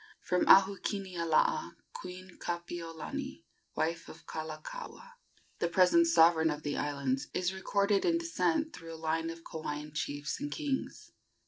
[0.23, 3.43] From Ahukini a Laa Queen Kapiolani,
[3.75, 5.11] wife of Kalakaua,
[5.59, 9.93] the present sovereign of the islands, is recorded in descent through a line of Kauaian
[9.93, 11.11] chiefs and kings.